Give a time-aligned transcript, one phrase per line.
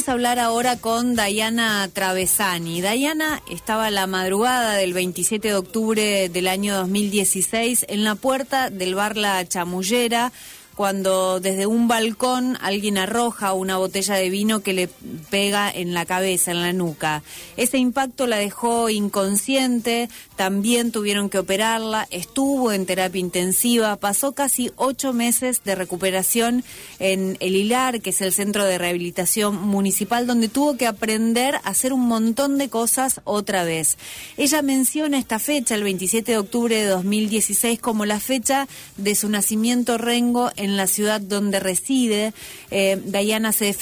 [0.00, 2.80] Vamos a hablar ahora con Dayana Travesani.
[2.80, 8.94] Dayana estaba la madrugada del 27 de octubre del año 2016 en la puerta del
[8.94, 10.32] bar La Chamullera
[10.74, 14.88] cuando desde un balcón alguien arroja una botella de vino que le
[15.30, 17.22] pega en la cabeza, en la nuca.
[17.56, 24.70] Ese impacto la dejó inconsciente, también tuvieron que operarla, estuvo en terapia intensiva, pasó casi
[24.76, 26.64] ocho meses de recuperación
[26.98, 31.58] en el Hilar, que es el centro de rehabilitación municipal, donde tuvo que aprender a
[31.58, 33.98] hacer un montón de cosas otra vez.
[34.36, 38.66] Ella menciona esta fecha, el 27 de octubre de 2016, como la fecha
[38.96, 42.32] de su nacimiento Rengo en la ciudad donde reside.
[42.70, 43.74] Eh, Dayana se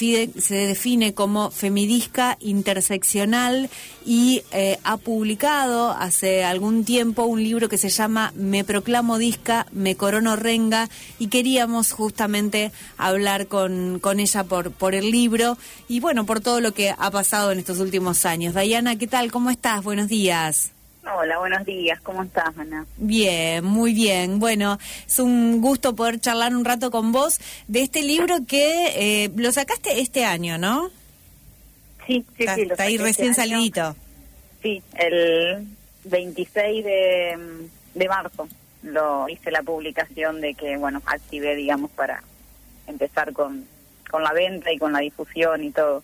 [0.48, 3.68] define, como femidisca interseccional
[4.06, 9.66] y eh, ha publicado hace algún tiempo un libro que se llama Me proclamo disca,
[9.72, 16.00] me corono renga y queríamos justamente hablar con, con ella por, por el libro y
[16.00, 18.54] bueno, por todo lo que ha pasado en estos últimos años.
[18.54, 19.32] Dayana, ¿qué tal?
[19.32, 19.82] ¿Cómo estás?
[19.82, 20.77] Buenos días.
[21.14, 22.00] Hola, buenos días.
[22.02, 22.84] ¿Cómo estás, Ana?
[22.98, 24.38] Bien, muy bien.
[24.38, 29.30] Bueno, es un gusto poder charlar un rato con vos de este libro que eh,
[29.34, 30.90] lo sacaste este año, ¿no?
[32.06, 32.64] Sí, sí, está, sí.
[32.66, 33.96] Lo está ahí este recién salidito.
[34.62, 35.66] Sí, el
[36.04, 38.48] 26 de, de marzo
[38.82, 42.22] lo hice la publicación de que, bueno, activé, digamos, para
[42.86, 43.66] empezar con,
[44.10, 46.02] con la venta y con la difusión y todo.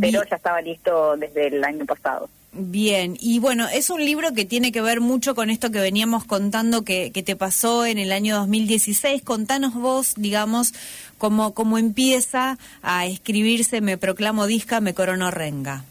[0.00, 2.28] Pero ya estaba listo desde el año pasado.
[2.52, 6.24] Bien, y bueno, es un libro que tiene que ver mucho con esto que veníamos
[6.24, 9.22] contando que, que te pasó en el año 2016.
[9.22, 10.72] Contanos vos, digamos,
[11.16, 15.84] cómo, cómo empieza a escribirse Me proclamo disca, me corono renga.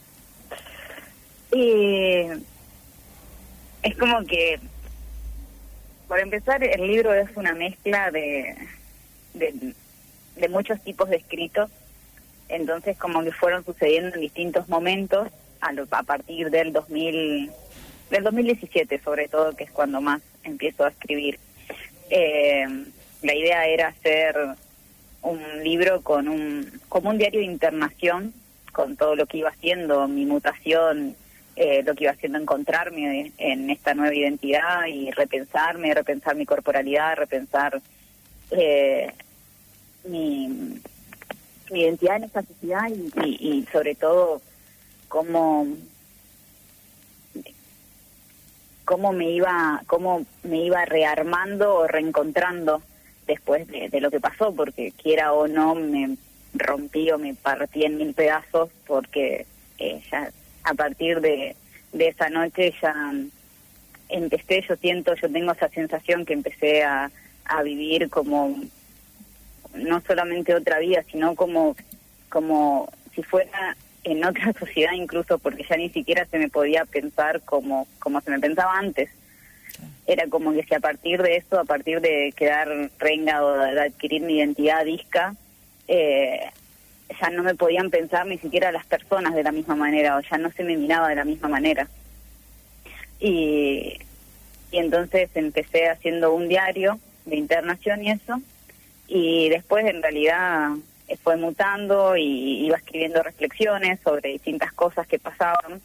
[1.54, 2.38] Eh,
[3.82, 4.60] es como que,
[6.10, 8.58] por empezar, el libro es una mezcla de,
[9.34, 9.74] de,
[10.36, 11.72] de muchos tipos de escritos,
[12.50, 15.30] entonces como que fueron sucediendo en distintos momentos
[15.62, 17.52] a, lo, a partir del 2000,
[18.12, 21.40] del 2017 sobre todo, que es cuando más empiezo a escribir.
[22.10, 22.66] Eh,
[23.22, 24.36] la idea era hacer
[25.22, 28.34] un libro con un, como un diario de internación,
[28.72, 31.16] con todo lo que iba haciendo, mi mutación,
[31.56, 37.18] eh, lo que iba haciendo encontrarme en esta nueva identidad y repensarme, repensar mi corporalidad,
[37.18, 37.82] repensar
[38.52, 39.12] eh,
[40.06, 40.80] mi,
[41.72, 44.42] identidad en esta sociedad y, y sobre todo
[45.10, 45.68] cómo
[48.86, 52.82] cómo me iba cómo me iba rearmando o reencontrando
[53.28, 56.18] después de, lo que pasó porque quiera o no me
[56.54, 59.46] rompí o me partí en mil pedazos porque
[59.78, 60.32] eh, ya
[60.64, 61.56] a partir de,
[61.92, 63.14] de esa noche ya
[64.10, 67.12] empecé yo siento yo tengo esa sensación que empecé a,
[67.46, 68.56] a vivir como
[69.76, 71.76] no solamente otra vida sino como
[72.30, 77.42] como si fuera en otra sociedad incluso porque ya ni siquiera se me podía pensar
[77.42, 79.10] como, como se me pensaba antes.
[80.08, 83.80] Era como que si a partir de eso, a partir de quedar renga o de
[83.80, 85.36] adquirir mi identidad disca,
[85.88, 86.40] eh,
[87.20, 90.38] ya no me podían pensar ni siquiera las personas de la misma manera o ya
[90.38, 91.88] no se me miraba de la misma manera.
[93.20, 94.00] Y,
[94.72, 98.42] y entonces empecé haciendo un diario de internación y eso,
[99.08, 100.72] y después en realidad
[101.18, 105.82] fue mutando y iba escribiendo reflexiones sobre distintas cosas que pasaban,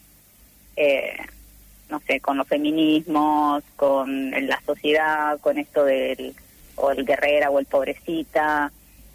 [0.76, 1.16] eh,
[1.88, 6.34] no sé, con los feminismos, con la sociedad, con esto del
[6.76, 8.72] o el guerrera o el pobrecita,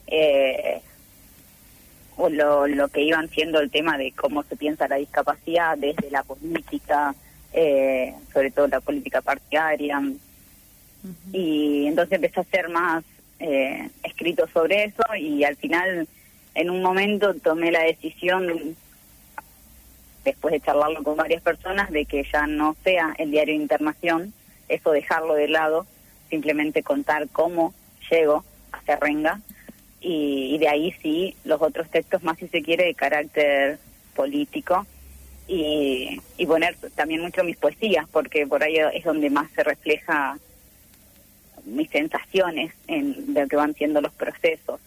[0.08, 0.82] eh,
[2.16, 6.12] o lo, lo que iban siendo el tema de cómo se piensa la discapacidad desde
[6.12, 7.14] la política,
[7.54, 10.00] eh, sobre todo la política partidaria.
[10.00, 11.16] Uh -huh.
[11.34, 13.04] Y entonces empecé a hacer más
[13.40, 16.08] eh, escrito sobre eso y al final
[16.56, 18.76] en un momento tomé la decisión
[20.26, 24.34] después de charlarlo con varias personas de que ya no sea el diario de internación
[24.68, 25.86] eso dejarlo de lado
[26.30, 27.74] simplemente contar cómo
[28.12, 29.40] llego a Serrenga
[30.02, 33.80] y, y de ahí sí los otros textos más si se quiere de carácter
[34.16, 34.86] político
[35.48, 40.38] y, y poner también mucho mis poesías porque por ahí es donde más se refleja
[41.70, 44.80] mis sensaciones en lo que van siendo los procesos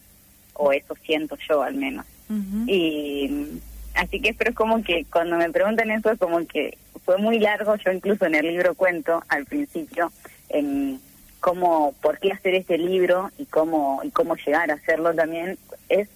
[0.54, 2.06] o eso siento yo al menos.
[2.28, 2.64] Uh -huh.
[2.68, 3.60] y
[3.94, 7.38] así que pero es como que cuando me preguntan eso es como que fue muy
[7.38, 10.12] largo yo incluso en el libro cuento al principio
[10.48, 11.00] en
[11.40, 15.58] cómo por qué hacer este libro y cómo y cómo llegar a hacerlo también.
[15.88, 16.08] Es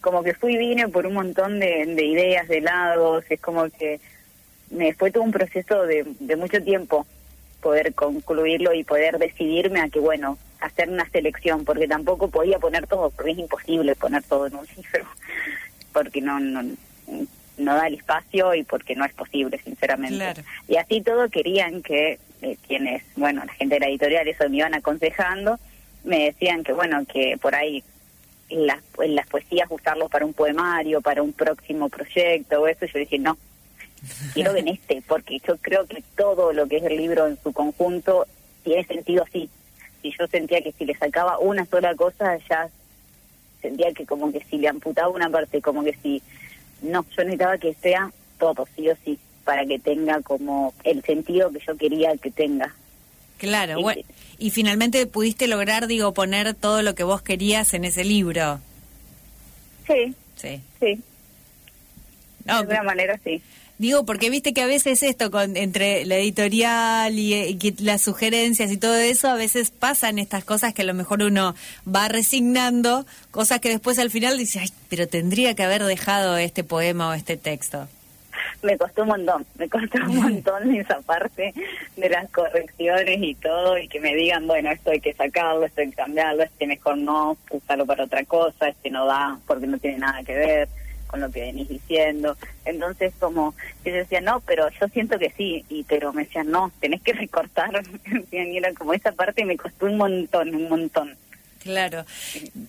[0.00, 3.68] como que fui y vine por un montón de, de ideas de lados es como
[3.68, 4.00] que
[4.70, 7.06] me fue todo un proceso de, de mucho tiempo
[7.60, 12.86] poder concluirlo y poder decidirme a que, bueno, hacer una selección, porque tampoco podía poner
[12.86, 15.06] todo, porque es imposible poner todo en un libro,
[15.92, 16.62] porque no, no,
[17.58, 20.42] no da el espacio y porque no es posible, sinceramente.
[20.68, 24.58] Y así todo querían que eh, quienes, bueno, la gente de la editorial, eso me
[24.58, 25.58] iban aconsejando,
[26.04, 27.84] me decían que, bueno, que por ahí
[28.48, 33.18] las, las poesías usarlo para un poemario, para un próximo proyecto o eso, yo dije,
[33.18, 33.38] no,
[34.34, 37.52] quiero en este, porque yo creo que todo lo que es el libro en su
[37.52, 38.26] conjunto
[38.62, 39.48] tiene sentido así.
[40.02, 42.68] Si yo sentía que si le sacaba una sola cosa, ya
[43.60, 46.22] sentía que como que si le amputaba una parte, como que si...
[46.82, 51.50] No, yo necesitaba que sea todo, sí o sí, para que tenga como el sentido
[51.50, 52.74] que yo quería que tenga.
[53.36, 54.02] Claro, bueno,
[54.38, 58.60] y finalmente pudiste lograr, digo, poner todo lo que vos querías en ese libro.
[59.86, 60.14] Sí.
[60.36, 60.60] Sí.
[60.78, 61.02] Sí.
[62.44, 63.42] de alguna manera sí.
[63.80, 68.76] Digo, porque viste que a veces esto, con, entre la editorial y, las sugerencias y
[68.76, 71.54] todo eso, a veces pasan estas cosas que a lo mejor uno
[71.88, 76.62] va resignando, cosas que después al final dice, ay, pero tendría que haber dejado este
[76.62, 77.88] poema o este texto.
[78.62, 81.54] Me costó un montón, me costó un montón esa parte
[81.96, 85.80] de las correcciones y todo, y que me digan, bueno, esto hay que sacarlo, esto
[85.80, 89.78] hay que cambiarlo, este mejor no, usarlo para otra cosa, este no da porque no
[89.78, 90.68] tiene nada que ver
[91.10, 92.36] con lo que venís diciendo.
[92.64, 93.54] Entonces, como
[93.84, 97.12] yo decía, no, pero yo siento que sí, y pero me decían, no, tenés que
[97.12, 97.82] recortar.
[98.30, 101.16] y era como esa parte me costó un montón, un montón.
[101.60, 102.06] Claro.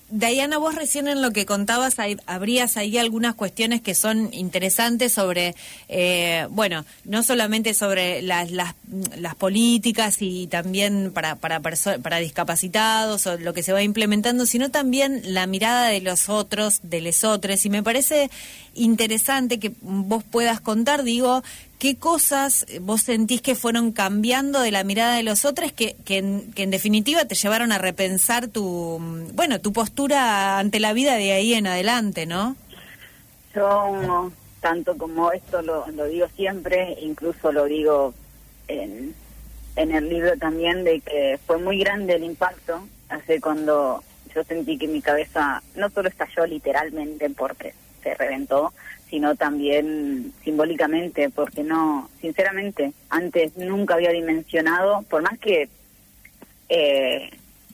[0.10, 1.96] Diana, vos recién en lo que contabas,
[2.26, 5.56] habrías ahí algunas cuestiones que son interesantes sobre,
[5.88, 8.76] eh, bueno, no solamente sobre las, las,
[9.18, 14.72] las políticas y también para, para, para discapacitados o lo que se va implementando, sino
[14.72, 17.66] también la mirada de los otros, de lesotres.
[17.66, 18.30] Y me parece
[18.74, 21.44] interesante que vos puedas contar, digo,
[21.82, 26.20] ¿Qué cosas vos sentís que fueron cambiando de la mirada de los otros que, que,
[26.20, 29.00] en, definitiva te llevaron a repensar tu,
[29.34, 32.56] bueno, tu postura ante la vida de ahí en adelante, ¿no?
[33.56, 38.14] Yo, tanto como esto lo, lo digo siempre, incluso lo digo
[38.68, 39.16] en,
[39.76, 44.04] en el libro también, de que fue muy grande el impacto, hace cuando
[44.36, 48.74] yo sentí que mi cabeza no solo estalló literalmente porque se reventó,
[49.10, 55.70] sino también simbólicamente, porque no, sinceramente, antes nunca había dimensionado, por más que
[56.70, 57.30] eh,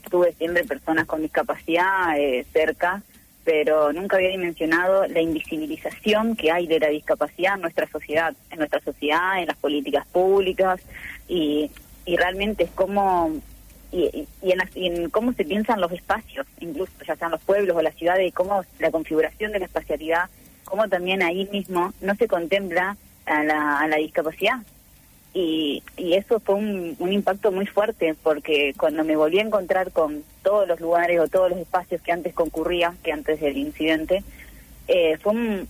[0.09, 3.03] tuve siempre personas con discapacidad eh, cerca,
[3.43, 8.57] pero nunca había dimensionado la invisibilización que hay de la discapacidad en nuestra sociedad, en
[8.57, 10.81] nuestra sociedad, en las políticas públicas,
[11.27, 11.69] y,
[12.05, 13.31] y realmente es como
[13.91, 17.81] y, en, y, en, cómo se piensan los espacios, incluso ya sean los pueblos o
[17.81, 20.29] las ciudades, y cómo la configuración de la espacialidad
[20.67, 24.59] como también ahí mismo no se contempla a la, discapacidad.
[25.33, 30.67] Y, eso fue un, impacto muy fuerte porque cuando me volví a encontrar con todos
[30.67, 34.23] los lugares o todos los espacios que antes concurría, que antes del incidente,
[34.87, 35.67] eh, fue un,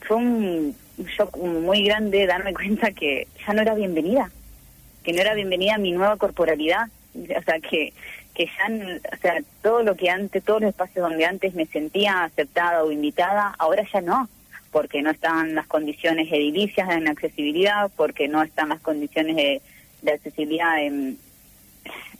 [0.00, 0.76] fue un
[1.16, 4.30] shock muy grande darme cuenta que ya no era bienvenida,
[5.02, 6.88] que no era bienvenida mi nueva corporalidad,
[7.38, 7.92] o sea que
[8.34, 12.24] que ya, o sea, todo lo que antes, todos los espacios donde antes me sentía
[12.24, 14.28] aceptada o invitada, ahora ya no,
[14.70, 19.60] porque no están las condiciones edilicias en accesibilidad, porque no están las condiciones de,
[20.12, 21.18] accesibilidad en,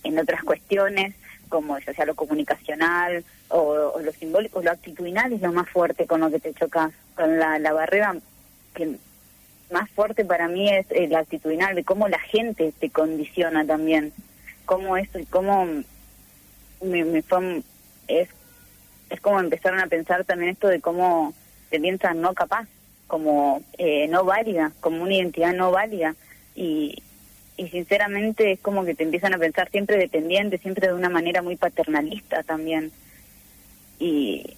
[0.03, 1.15] en otras cuestiones,
[1.49, 6.21] como ya sea lo comunicacional o, lo simbólico, lo actitudinal es lo más fuerte con
[6.21, 8.17] lo que te chocas, con la, la barrera
[8.75, 8.97] que
[9.71, 14.13] más fuerte para mí es el actitudinal, de cómo la gente te condiciona también,
[14.71, 15.67] cómo eso y cómo
[16.81, 17.61] me, me fue,
[18.07, 18.29] es,
[19.11, 21.35] es como empezaron a pensar también esto de cómo
[21.71, 22.69] se piensa no capaz,
[23.09, 26.15] como eh, no válida, como una identidad no válida.
[26.55, 27.03] Y,
[27.57, 31.43] y sinceramente es como que te empiezan a pensar siempre dependiente, siempre de una manera
[31.43, 32.93] muy paternalista también.
[33.99, 34.55] Y,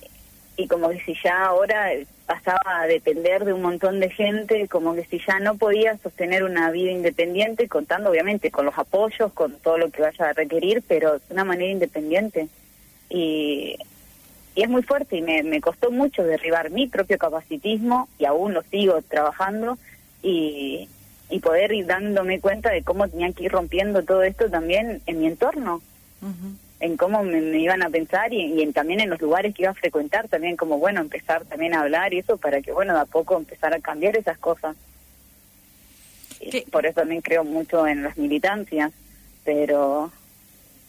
[0.56, 1.90] y como que si ya ahora
[2.26, 6.44] pasaba a depender de un montón de gente, como que si ya no podía sostener
[6.44, 10.82] una vida independiente, contando obviamente con los apoyos, con todo lo que vaya a requerir,
[10.86, 12.48] pero de una manera independiente.
[13.08, 13.76] Y,
[14.54, 18.54] y es muy fuerte y me, me costó mucho derribar mi propio capacitismo y aún
[18.54, 19.78] lo sigo trabajando
[20.22, 20.88] y,
[21.30, 25.20] y poder ir dándome cuenta de cómo tenía que ir rompiendo todo esto también en
[25.20, 25.82] mi entorno
[26.82, 29.74] en cómo me, iban a pensar y, en, también en los lugares que iba a
[29.74, 33.04] frecuentar, también como, bueno, empezar también a hablar y eso para que, bueno, de a
[33.04, 34.76] poco empezar a cambiar esas cosas.
[36.72, 38.92] Por eso también creo mucho en las militancias,
[39.44, 40.10] pero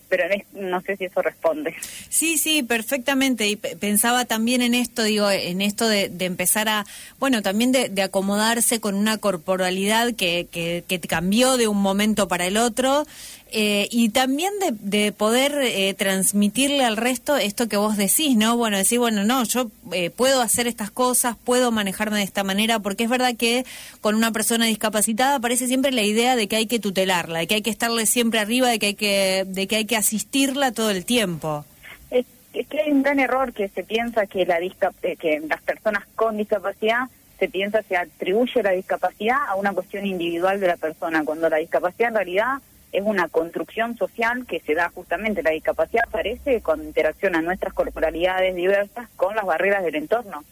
[0.10, 1.74] pero no sé si eso responde.
[2.08, 3.48] Sí, sí, perfectamente.
[3.48, 6.86] Y pensaba también en esto, digo, en esto de, empezar a,
[7.20, 12.46] bueno, también de, acomodarse con una corporalidad que, que, que, cambió de un momento para
[12.46, 13.08] el otro
[13.56, 18.58] eh, y también de, poder eh, transmitirle al resto esto que vos decís, ¿no?
[18.58, 22.80] Bueno, decir, bueno, no, yo eh, puedo hacer estas cosas, puedo manejarme de esta manera,
[22.80, 23.64] porque es verdad que
[24.02, 27.54] con una persona discapacitada aparece siempre la idea de que hay que tutelarla, de que
[27.54, 30.90] hay que estarle siempre arriba, de que hay que, de que, hay que asistirla todo
[30.90, 31.64] el tiempo.
[32.10, 34.58] Es, que hay un gran error que se piensa que, la
[35.00, 37.04] que las personas con discapacidad
[37.38, 41.58] se piensa se atribuye la discapacidad a una cuestión individual de la persona, cuando la
[41.58, 42.58] discapacidad en realidad
[42.94, 48.56] es una construcción social que se da justamente, la discapacidad aparece cuando interacciona nuestras corporalidades
[48.56, 50.44] diversas con las barreras del entorno.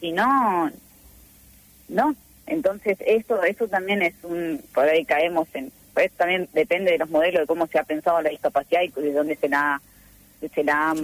[0.00, 0.70] Si no,
[1.88, 2.16] no.
[2.46, 7.10] Entonces eso, eso también es un, por ahí caemos en, pues también depende de los
[7.10, 9.80] modelos de cómo se ha pensado la discapacidad y de dónde se la,
[10.52, 10.94] se la,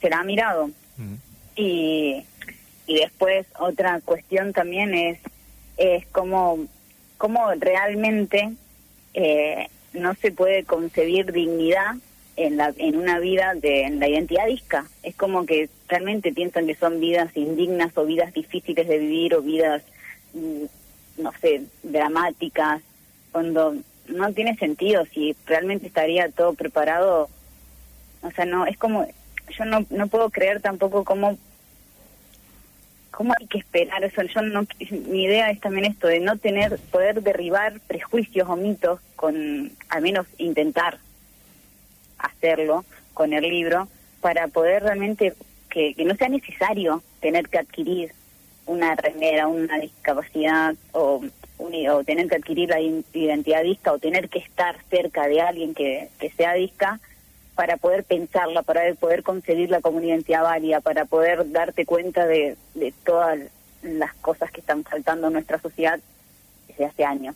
[0.00, 0.70] se la ha mirado.
[1.54, 2.24] Y,
[2.86, 5.18] y después otra cuestión también es,
[5.76, 6.66] es cómo,
[7.16, 8.52] cómo realmente
[9.14, 11.96] eh, no se puede concebir dignidad
[12.36, 14.86] en, la, en una vida de la identidad disca.
[15.02, 19.42] Es como que realmente piensan que son vidas indignas o vidas difíciles de vivir o
[19.42, 19.82] vidas,
[20.34, 20.64] mm,
[21.22, 22.82] no sé, dramáticas,
[23.32, 23.76] cuando
[24.08, 27.28] no tiene sentido si realmente estaría todo preparado.
[28.22, 29.06] O sea, no, es como,
[29.56, 31.38] yo no, no puedo creer tampoco cómo
[33.12, 34.22] ¿Cómo hay que esperar eso?
[34.22, 34.66] Yo no,
[35.08, 40.02] mi idea es también esto de no tener, poder derribar prejuicios o mitos con, al
[40.02, 40.98] menos intentar
[42.18, 43.86] hacerlo con el libro
[44.22, 45.34] para poder realmente
[45.68, 48.12] que, no sea necesario tener que adquirir
[48.64, 51.22] una remera, una discapacidad o,
[51.58, 56.08] o tener que adquirir la identidad disca o tener que estar cerca de alguien que,
[56.18, 56.98] que sea disca
[57.54, 62.56] para poder pensarla, para poder concebirla como una identidad válida, para poder darte cuenta de,
[62.74, 63.38] de todas
[63.82, 66.00] las cosas que están faltando en nuestra sociedad
[66.68, 67.34] desde hace años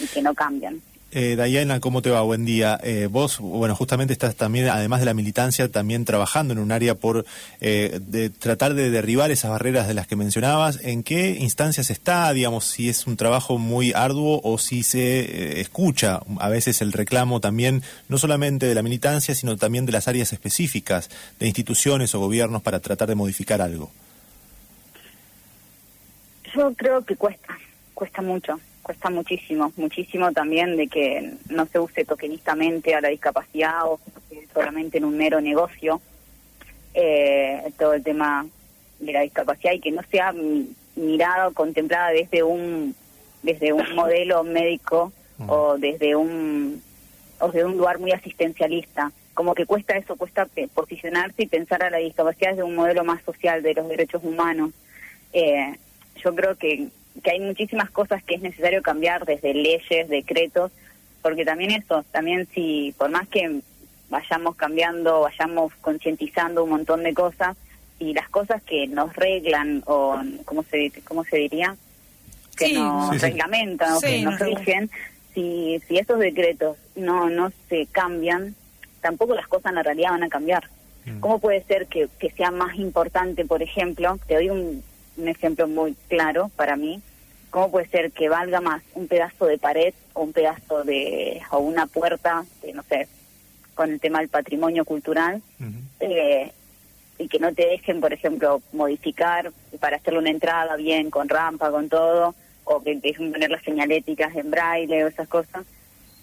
[0.00, 0.80] y que no cambian.
[1.14, 2.22] Eh, Diana, ¿cómo te va?
[2.22, 2.80] Buen día.
[2.82, 6.94] Eh, vos, bueno, justamente estás también, además de la militancia, también trabajando en un área
[6.94, 7.26] por
[7.60, 10.80] eh, de tratar de derribar esas barreras de las que mencionabas.
[10.82, 15.60] ¿En qué instancias está, digamos, si es un trabajo muy arduo o si se eh,
[15.60, 20.08] escucha a veces el reclamo también, no solamente de la militancia, sino también de las
[20.08, 23.90] áreas específicas de instituciones o gobiernos para tratar de modificar algo?
[26.54, 27.58] Yo creo que cuesta,
[27.92, 33.84] cuesta mucho cuesta muchísimo, muchísimo también de que no se use tokenistamente a la discapacidad
[33.84, 34.00] o
[34.52, 36.00] solamente en un mero negocio
[36.94, 38.46] eh, todo el tema
[38.98, 40.34] de la discapacidad y que no sea
[40.96, 42.94] mirado, contemplada desde un
[43.42, 45.50] desde un modelo médico mm.
[45.50, 46.82] o desde un
[47.40, 49.10] o desde un lugar muy asistencialista.
[49.34, 53.22] Como que cuesta eso, cuesta posicionarse y pensar a la discapacidad desde un modelo más
[53.22, 54.72] social de los derechos humanos.
[55.32, 55.74] Eh,
[56.22, 56.88] yo creo que
[57.22, 60.72] que hay muchísimas cosas que es necesario cambiar desde leyes, decretos,
[61.20, 63.60] porque también eso, también si por más que
[64.08, 67.56] vayamos cambiando, vayamos concientizando un montón de cosas,
[68.02, 71.76] y las cosas que nos reglan o cómo se cómo se diría
[72.56, 74.90] que nos reglamentan o que nos rigen,
[75.34, 78.56] si si esos decretos no no se cambian,
[79.00, 80.68] tampoco las cosas en la realidad van a cambiar.
[81.04, 81.20] Mm.
[81.20, 84.82] ¿Cómo puede ser que, que sea más importante, por ejemplo, te doy un,
[85.16, 87.00] un ejemplo muy claro para mí.
[87.50, 91.58] ¿Cómo puede ser que valga más un pedazo de pared o un pedazo de, o
[91.58, 93.08] una puerta, no sé,
[93.74, 95.42] con el tema del patrimonio cultural,
[96.00, 96.50] eh,
[97.18, 101.70] y que no te dejen, por ejemplo, modificar para hacerle una entrada bien, con rampa,
[101.70, 105.64] con todo, o que te dejen poner las señaléticas en braille o esas cosas,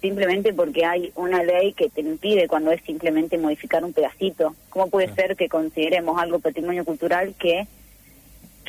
[0.01, 4.55] simplemente porque hay una ley que te impide cuando es simplemente modificar un pedacito.
[4.69, 7.67] ¿Cómo puede ser que consideremos algo patrimonio cultural que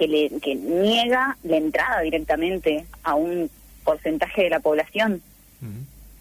[0.00, 3.50] que, le, que niega la entrada directamente a un
[3.84, 5.20] porcentaje de la población.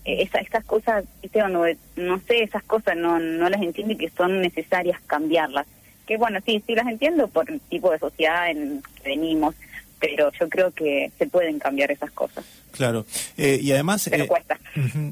[0.04, 1.64] Eh, esa, estas cosas, no,
[1.96, 5.66] no sé, esas cosas no, no las entiendo y que son necesarias cambiarlas.
[6.06, 9.56] Que bueno, sí, sí las entiendo por el tipo de sociedad en que venimos,
[9.98, 12.44] pero yo creo que se pueden cambiar esas cosas.
[12.72, 13.06] Claro,
[13.38, 14.10] eh, y además...
[14.12, 14.60] Pero eh, cuesta.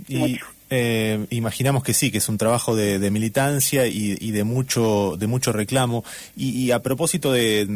[0.10, 0.38] y,
[0.70, 5.52] eh, imaginamos que sí, que es un trabajo de, militancia y, de mucho de mucho
[5.52, 6.04] reclamo.
[6.36, 7.68] Y, a propósito de,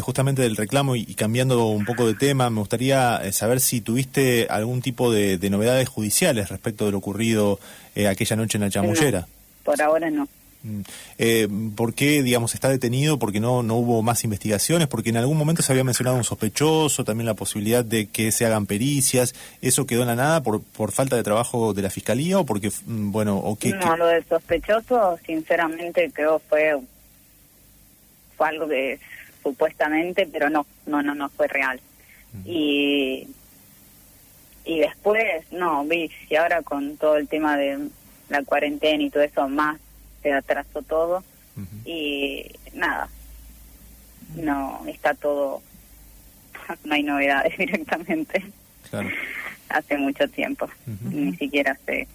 [0.00, 4.46] justamente del reclamo y, cambiando un poco de tema, me gustaría eh, saber si tuviste
[4.50, 7.60] algún tipo de, novedades judiciales respecto de lo ocurrido
[7.94, 9.26] eh, aquella noche en la chamullera.
[9.64, 10.26] por ahora no.
[10.62, 10.80] Mm.
[11.18, 13.18] Eh, ¿Por qué, digamos, está detenido?
[13.18, 17.04] Porque no, no hubo más investigaciones, porque en algún momento se había mencionado un sospechoso,
[17.04, 19.34] también la posibilidad de que se hagan pericias.
[19.60, 22.70] ¿Eso quedó en la nada por, por falta de trabajo de la fiscalía o porque,
[22.86, 23.70] mm, bueno, o qué?
[23.70, 26.78] No, lo del sospechoso, sinceramente, creo fue,
[28.36, 28.98] fue algo que
[29.42, 31.80] supuestamente, pero no, no, no, no fue real.
[32.44, 33.26] Y
[34.64, 37.78] Y después, no, vi, y ahora con todo el tema de
[38.28, 39.78] la cuarentena y todo eso, más
[40.22, 41.22] se atrasó todo.
[41.84, 43.08] Y nada,
[44.36, 45.60] no, está todo,
[46.84, 48.42] no hay novedades directamente.
[48.90, 49.10] Claro.
[49.68, 50.68] Hace mucho tiempo,
[51.10, 52.06] ni siquiera sé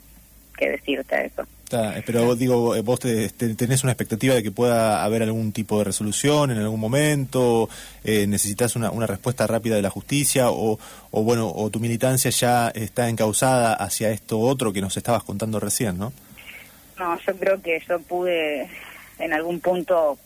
[0.58, 1.44] qué decirte eso.
[1.72, 5.86] Eh, pero digo, eh, vos tenés una expectativa de que pueda haber algún tipo de
[5.86, 7.70] resolución en algún momento,
[8.04, 10.80] eh, necesitas una, una, respuesta rápida de la justicia o,
[11.12, 15.60] o, bueno, o tu militancia ya está encausada hacia esto otro que nos estabas contando
[15.60, 16.14] recién, ¿no?
[17.00, 18.68] No, yo creo que yo pude
[19.20, 20.18] en algún punto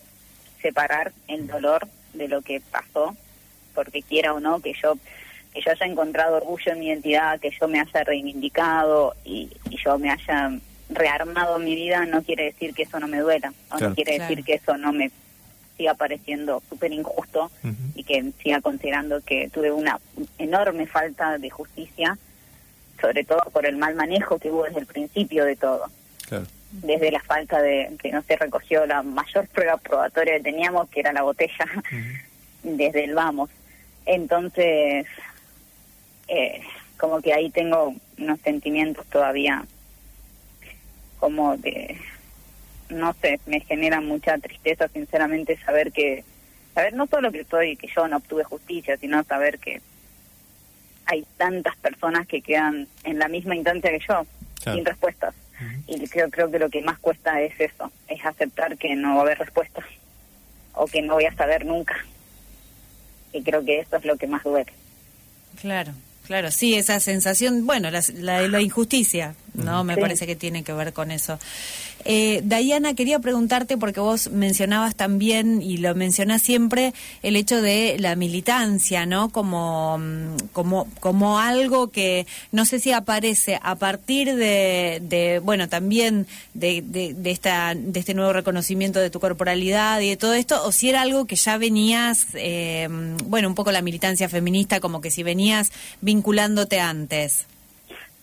[0.62, 3.16] separar el dolor de lo que pasó,
[3.74, 4.98] porque quiera o no que yo
[5.54, 9.78] que yo haya encontrado orgullo en mi identidad, que yo me haya reivindicado y, y
[9.84, 10.52] yo me haya
[10.90, 14.44] rearmado mi vida, no quiere decir que eso no me duela, o no quiere decir
[14.44, 15.12] que eso no me
[15.78, 17.52] siga pareciendo súper injusto
[17.96, 20.00] y que siga considerando que tuve una
[20.38, 22.18] enorme falta de justicia,
[23.00, 25.86] sobre todo por el mal manejo que hubo desde el principio de todo.
[26.72, 31.02] Desde la falta de que no se recogió la mayor prueba probatoria que teníamos, que
[31.02, 31.66] era la botella,
[32.64, 33.50] desde el vamos.
[34.06, 35.06] Entonces,
[36.28, 36.62] eh,
[36.98, 39.66] como que ahí tengo unos sentimientos todavía
[41.20, 41.98] como de,
[42.90, 46.24] no sé, me genera mucha tristeza sinceramente saber que,
[46.74, 49.82] saber no solo que estoy, que yo no obtuve justicia, sino saber que
[51.06, 54.26] hay tantas personas que quedan en la misma instancia que yo,
[54.64, 55.36] sin respuestas.
[55.88, 59.20] Y creo, creo que lo que más cuesta es eso, es aceptar que no va
[59.20, 59.86] a haber respuestas
[60.74, 61.96] o que no voy a saber nunca.
[63.34, 64.72] Y creo que eso es lo que más duele.
[65.60, 65.94] Claro,
[66.26, 69.84] claro, sí, esa sensación, bueno, la, la, la injusticia, ¿no?
[69.84, 71.40] Me parece que tiene que ver con eso.
[72.06, 76.94] Eh, Diana, quería preguntarte, porque vos mencionabas también, y lo mencionás siempre,
[77.24, 79.30] el hecho de la militancia, ¿no?
[79.30, 86.28] Como, mm, como, como algo que no sé si aparece a partir de, bueno, también
[86.54, 90.72] de, de, esta, de este nuevo reconocimiento de tu corporalidad y de todo esto, o
[90.72, 92.88] si era algo que ya venías, eh,
[93.26, 97.46] bueno, un poco la militancia feminista, como que si venías vinculándote antes.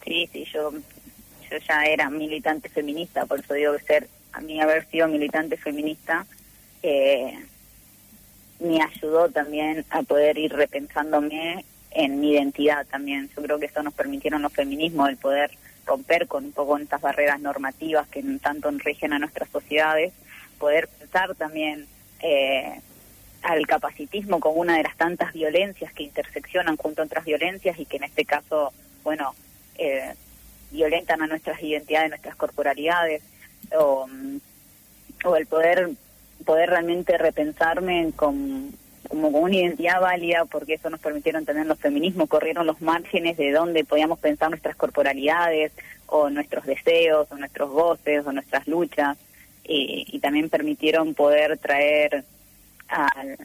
[0.05, 0.73] Sí, sí, yo
[1.51, 5.57] yo ya era militante feminista, por eso digo que ser, a mí haber sido militante
[5.57, 6.27] feminista
[6.83, 7.39] eh,
[8.61, 13.31] me ayudó también a poder ir repensándome en mi identidad también.
[13.35, 15.51] Yo creo que eso nos permitieron los feminismos, el poder
[15.87, 20.13] romper con un poco estas barreras normativas que tanto enrigen a nuestras sociedades,
[20.59, 21.87] poder pensar también
[22.21, 22.81] eh,
[23.43, 27.87] al capacitismo como una de las tantas violencias que interseccionan junto a otras violencias y
[27.87, 29.35] que en este caso, bueno,
[29.79, 30.15] eh,
[30.71, 33.23] violentan a nuestras identidades, nuestras corporalidades,
[33.77, 34.07] o,
[35.25, 35.91] o el poder
[36.45, 38.73] poder realmente repensarme con,
[39.09, 43.37] como con una identidad válida, porque eso nos permitieron tener los feminismos, corrieron los márgenes
[43.37, 45.73] de donde podíamos pensar nuestras corporalidades,
[46.07, 49.19] o nuestros deseos, o nuestros voces, o nuestras luchas,
[49.65, 52.25] y, y también permitieron poder traer
[52.89, 53.37] al,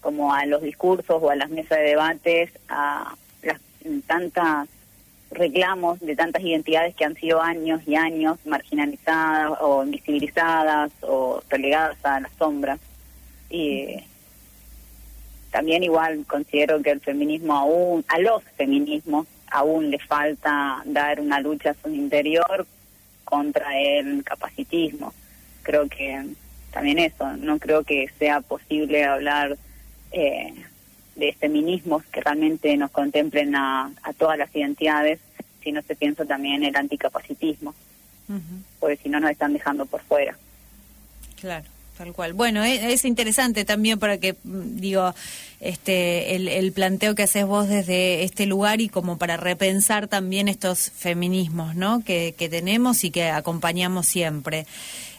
[0.00, 3.60] como a los discursos o a las mesas de debates a las
[4.06, 4.68] tantas
[5.30, 11.96] reclamos de tantas identidades que han sido años y años marginalizadas o invisibilizadas o relegadas
[12.04, 12.78] a la sombra.
[13.50, 13.96] Y
[15.50, 21.40] también igual considero que el feminismo aún, a los feminismos, aún le falta dar una
[21.40, 22.66] lucha a su interior
[23.24, 25.12] contra el capacitismo.
[25.62, 26.26] Creo que
[26.72, 29.56] también eso, no creo que sea posible hablar
[30.12, 30.52] eh,
[31.16, 35.18] de feminismos que realmente nos contemplen a, todas las identidades,
[35.62, 37.74] si no se piensa también el anticapacitismo,
[38.78, 40.36] porque si no nos están dejando por fuera.
[41.40, 41.64] Claro.
[41.96, 42.34] Tal cual.
[42.34, 45.14] Bueno, e, es, interesante también para que, mm, digo,
[45.60, 50.48] este, el, el, planteo que haces vos desde este lugar y como para repensar también
[50.48, 52.04] estos feminismos, ¿no?
[52.04, 54.66] Que, que tenemos y que acompañamos siempre.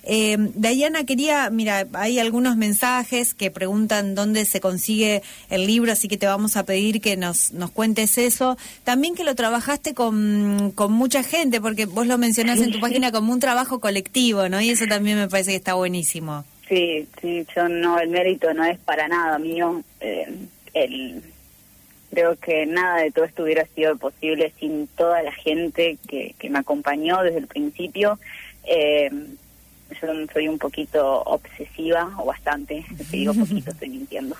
[0.10, 6.08] Eh, Diana, quería, mira, hay algunos mensajes que preguntan dónde se consigue el libro, así
[6.08, 8.58] que te vamos a pedir que nos, nos cuentes eso.
[8.86, 13.12] También que lo trabajaste con, con mucha gente, porque vos lo mencionás en tu página
[13.12, 14.62] como un trabajo colectivo, ¿no?
[14.62, 16.46] Y eso también me parece que está buenísimo.
[16.70, 19.84] Sí, sí, yo no, el mérito no es para nada mío.
[20.00, 20.34] Eh,
[20.74, 21.22] el,
[22.12, 26.50] creo que nada de todo esto hubiera sido posible sin toda la gente que, que
[26.50, 28.20] me acompañó desde el principio.
[28.63, 29.10] Eh,
[29.89, 34.36] yo soy un poquito obsesiva, o bastante, si digo poquito estoy mintiendo.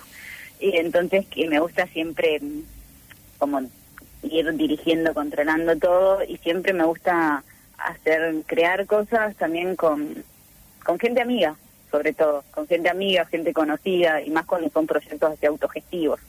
[0.60, 2.62] Y entonces que me gusta siempre mm,
[3.38, 3.62] como
[4.22, 7.44] ir dirigiendo, controlando todo, y siempre me gusta
[7.78, 10.24] hacer, crear cosas también con,
[10.84, 11.56] con gente amiga,
[11.90, 16.20] sobre todo, con gente amiga, gente conocida, y más cuando son proyectos así autogestivos.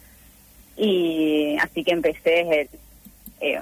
[0.77, 2.69] Y así que empecé
[3.41, 3.61] eh,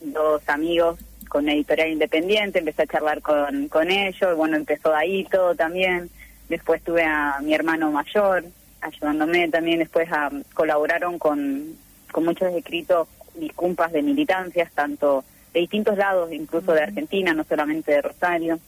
[0.00, 4.94] dos amigos con una editorial independiente, empecé a charlar con, con ellos, y bueno, empezó
[4.94, 6.10] ahí todo también.
[6.48, 8.44] Después tuve a mi hermano mayor
[8.80, 11.76] ayudándome también, después a, colaboraron con,
[12.12, 13.08] con muchos escritos
[13.38, 18.58] y cumpas de militancias, tanto de distintos lados, incluso de Argentina, no solamente de Rosario,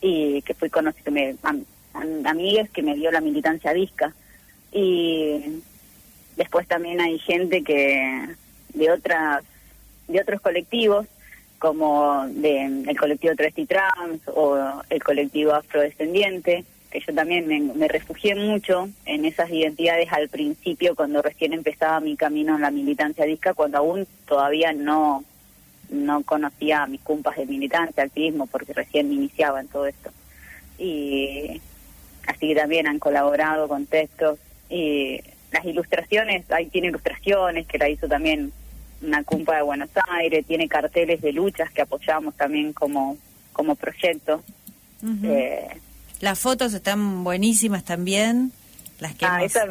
[0.00, 1.36] y que fui conocido, me,
[2.24, 4.12] amigues que me dio la militancia disca.
[4.72, 5.62] Y
[6.36, 8.28] después también hay gente que
[8.74, 9.42] de otras
[10.08, 11.06] de otros colectivos
[11.58, 14.56] como de, el colectivo Travesti Trans o
[14.88, 21.20] el colectivo Afrodescendiente, que yo también me, refugié mucho en esas identidades al principio cuando
[21.20, 25.24] recién empezaba mi camino en la militancia disca, cuando aún todavía no
[25.90, 30.10] no conocía a mis cumpas de militancia, activismo, porque recién me iniciaba en todo esto.
[30.78, 31.62] Y
[32.26, 35.18] así que también han colaborado con textos y
[35.50, 38.52] las ilustraciones, ahí tiene ilustraciones que la hizo también
[39.02, 43.16] una cumpa de Buenos Aires, tiene carteles de luchas que apoyamos también como,
[43.52, 44.42] como proyecto.
[45.24, 45.68] Eh,
[46.20, 48.52] las fotos están buenísimas también.
[48.98, 49.66] Las que ah, a, esa,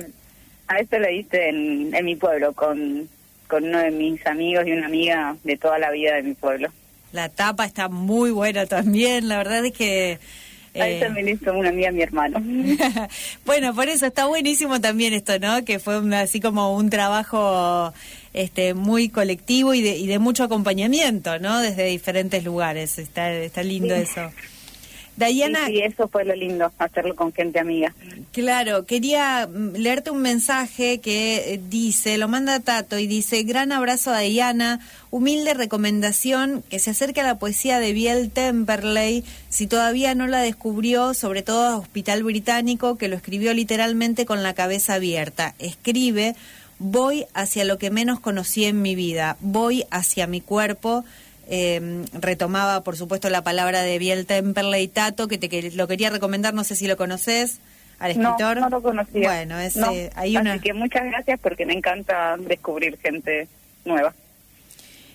[0.68, 3.10] a eso lo hice en, en mi pueblo con,
[3.48, 6.70] con uno de mis amigos y una amiga de toda la vida de mi pueblo.
[7.12, 10.20] La tapa está muy buena también, la verdad es que
[10.80, 12.40] Ahí también hizo una amiga mi hermano.
[13.46, 15.64] bueno, por eso está buenísimo también esto, ¿no?
[15.66, 17.94] Que fue así como un trabajo
[18.38, 21.60] este muy colectivo y de, y de mucho acompañamiento, ¿no?
[21.60, 23.00] Desde diferentes lugares.
[23.00, 24.32] Está, está lindo eso.
[25.26, 25.66] Diana.
[25.66, 27.94] Sí, eso fue lo lindo, hacerlo con gente amiga.
[28.32, 33.72] Claro, quería mm, leerte un mensaje que eh, dice, lo manda Tato y dice, gran
[33.72, 39.66] abrazo a Diana, humilde recomendación que se acerque a la poesía de Biel Temperley, si
[39.66, 44.54] todavía no la descubrió, sobre todo a Hospital Británico, que lo escribió literalmente con la
[44.54, 45.56] cabeza abierta.
[45.58, 46.36] Escribe,
[46.80, 51.04] voy hacia lo que menos conocí en mi vida, voy hacia mi cuerpo
[51.50, 56.54] eh, retomaba, por supuesto, la palabra de Biel Temperley Tato, que te lo quería recomendar,
[56.54, 57.60] no sé si lo conoces,
[58.00, 58.58] al escritor.
[58.58, 59.30] No, no lo conocía.
[59.30, 60.54] Bueno, es, eh, hay una...
[60.54, 63.48] Así que muchas gracias porque me encanta descubrir gente
[63.86, 64.14] nueva.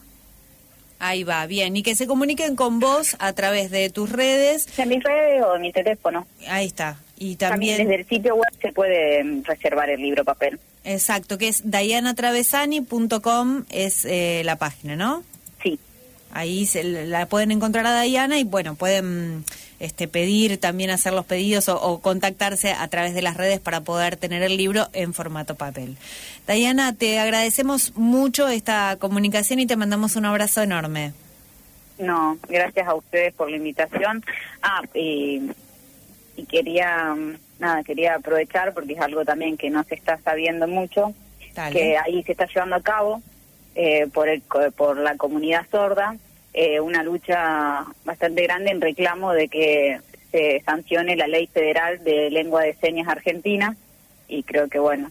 [0.99, 1.75] Ahí va, bien.
[1.75, 4.67] Y que se comuniquen con vos a través de tus redes.
[4.77, 6.27] En mis redes o en mi teléfono.
[6.47, 6.97] Ahí está.
[7.17, 7.77] Y también...
[7.77, 10.59] desde el sitio web se puede mm, reservar el libro papel.
[10.83, 15.23] Exacto, que es dianatravesani.com es eh, la página, ¿no?
[16.33, 19.43] Ahí se, la pueden encontrar a Diana y bueno, pueden
[19.79, 24.15] este, pedir también hacer los pedidos o, contactarse a través de las redes para poder
[24.15, 25.97] tener el libro en formato papel.
[26.47, 31.13] Diana, te agradecemos mucho esta comunicación y te mandamos un abrazo enorme.
[31.97, 34.23] No, gracias a ustedes por la invitación.
[34.61, 35.51] Ah, y,
[36.49, 37.15] quería,
[37.59, 41.13] nada, quería aprovechar porque es algo también que no se está sabiendo mucho,
[41.71, 43.21] que ahí se está llevando a cabo
[43.75, 46.15] eh, por, el, por la comunidad sorda,
[46.53, 49.99] eh, una lucha bastante grande en reclamo de que
[50.31, 53.75] se sancione la ley federal de lengua de señas argentina
[54.27, 55.09] y creo que bueno,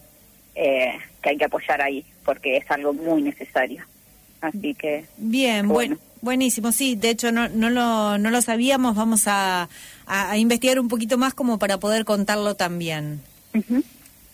[0.55, 3.83] eh, que hay que apoyar ahí porque es algo muy necesario.
[4.41, 5.05] Así que...
[5.17, 5.97] Bien, bueno.
[6.21, 9.69] Buenísimo, sí, de hecho no, no, lo, no lo sabíamos, vamos a,
[10.05, 13.21] a, investigar un poquito más como para poder contarlo también.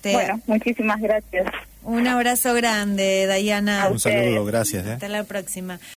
[0.03, 1.47] Bueno, muchísimas gracias.
[1.87, 3.87] Un abrazo grande, Dayana.
[3.89, 4.85] Un saludo, gracias.
[4.85, 4.91] ¿eh?
[4.93, 5.79] Hasta la próxima.